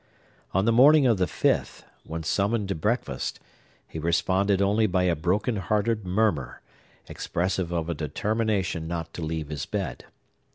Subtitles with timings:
[0.51, 3.39] On the morning of the fifth, when summoned to breakfast,
[3.87, 6.59] he responded only by a broken hearted murmur,
[7.07, 10.05] expressive of a determination not to leave his bed.